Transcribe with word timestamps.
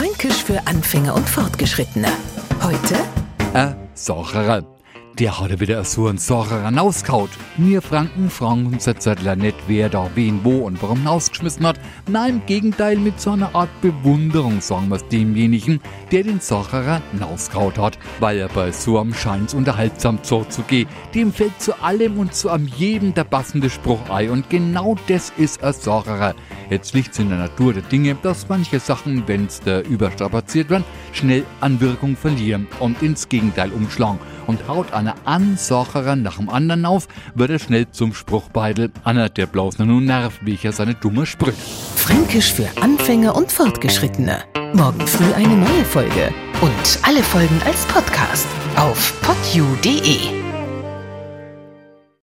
Fränkisch 0.00 0.44
für 0.44 0.66
Anfänger 0.66 1.14
und 1.14 1.28
Fortgeschrittene. 1.28 2.08
Heute 2.62 2.96
Ein 3.52 3.76
Sacherer. 3.92 4.64
Der 5.18 5.38
hat 5.38 5.60
wieder 5.60 5.84
so 5.84 6.06
einen 6.06 6.18
Sacherer 6.18 6.72
auskaut. 6.80 7.30
Wir 7.58 7.82
Franken 7.82 8.30
uns 8.72 8.86
jetzt 8.86 9.06
nicht, 9.06 9.56
wer 9.66 9.88
da 9.88 10.08
wen 10.14 10.40
wo 10.44 10.60
und 10.60 10.82
warum 10.82 11.06
ausgeschmissen 11.06 11.66
hat. 11.66 11.78
Nein, 12.08 12.36
im 12.36 12.46
Gegenteil, 12.46 12.96
mit 12.96 13.20
so 13.20 13.32
einer 13.32 13.54
Art 13.54 13.68
Bewunderung 13.82 14.60
sagen 14.60 14.88
wir 14.88 14.96
es 14.96 15.08
demjenigen, 15.08 15.80
der 16.10 16.22
den 16.22 16.40
Sacherer 16.40 17.02
auskaut 17.20 17.76
hat. 17.76 17.98
Weil 18.20 18.38
er 18.38 18.48
bei 18.48 18.72
so 18.72 18.98
einem 18.98 19.12
scheint's 19.12 19.52
unterhaltsam 19.52 20.22
zu 20.22 20.44
gehen. 20.68 20.88
Dem 21.14 21.32
fällt 21.32 21.60
zu 21.60 21.82
allem 21.82 22.18
und 22.18 22.34
zu 22.34 22.48
am 22.48 22.66
jedem 22.66 23.12
der 23.12 23.24
passende 23.24 23.68
Spruch 23.68 24.08
ein. 24.08 24.30
Und 24.30 24.48
genau 24.48 24.96
das 25.08 25.32
ist 25.36 25.62
ein 25.62 25.74
Sacherer. 25.74 26.34
Jetzt 26.70 26.94
liegt's 26.94 27.18
in 27.18 27.28
der 27.28 27.38
Natur 27.38 27.74
der 27.74 27.82
Dinge, 27.82 28.16
dass 28.22 28.48
manche 28.48 28.78
Sachen, 28.78 29.24
wenn's 29.26 29.60
da 29.60 29.80
überstrapaziert 29.80 30.70
werden, 30.70 30.84
schnell 31.12 31.44
an 31.60 31.80
Wirkung 31.80 32.16
verlieren 32.16 32.66
und 32.78 33.02
ins 33.02 33.28
Gegenteil 33.28 33.70
umschlagen. 33.70 34.18
Und 34.46 34.66
haut 34.66 34.92
einer 34.92 35.14
Ansacherer 35.24 36.16
nach 36.16 36.38
dem 36.38 36.48
anderen 36.48 36.84
auf, 36.84 37.06
wird 37.34 37.50
er 37.50 37.58
schnell 37.58 37.90
zum 37.90 38.14
Spruchbeidel. 38.14 38.90
Einer, 39.04 39.28
der 39.28 39.46
bloß 39.46 39.78
nur 39.78 39.86
nun 39.86 40.04
nervt, 40.06 40.44
wie 40.44 40.54
ich 40.54 40.62
ja 40.62 40.72
seine 40.72 40.94
dumme 40.94 41.26
Sprüche. 41.26 41.56
Fränkisch 41.96 42.52
für 42.52 42.68
Anfänger 42.80 43.36
und 43.36 43.52
Fortgeschrittene. 43.52 44.38
Morgen 44.72 45.06
früh 45.06 45.32
eine 45.34 45.56
neue 45.56 45.84
Folge. 45.84 46.32
Und 46.60 46.98
alle 47.02 47.22
Folgen 47.22 47.60
als 47.64 47.84
Podcast 47.86 48.46
auf 48.76 49.14
podu.de. 49.22 50.39